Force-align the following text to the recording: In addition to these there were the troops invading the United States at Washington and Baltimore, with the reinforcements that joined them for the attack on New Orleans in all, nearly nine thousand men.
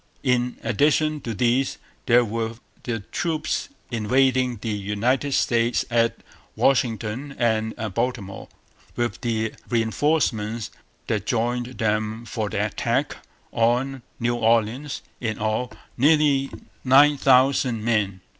In 0.23 0.57
addition 0.63 1.21
to 1.21 1.35
these 1.35 1.77
there 2.07 2.25
were 2.25 2.55
the 2.85 3.01
troops 3.11 3.69
invading 3.91 4.57
the 4.63 4.71
United 4.71 5.33
States 5.35 5.85
at 5.91 6.17
Washington 6.55 7.35
and 7.37 7.75
Baltimore, 7.93 8.47
with 8.95 9.21
the 9.21 9.53
reinforcements 9.69 10.71
that 11.05 11.27
joined 11.27 11.77
them 11.77 12.25
for 12.25 12.49
the 12.49 12.65
attack 12.65 13.15
on 13.51 14.01
New 14.19 14.37
Orleans 14.37 15.03
in 15.19 15.37
all, 15.37 15.71
nearly 15.97 16.49
nine 16.83 17.15
thousand 17.17 17.83
men. 17.85 18.21